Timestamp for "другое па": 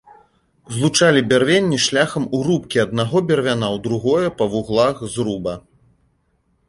3.89-4.45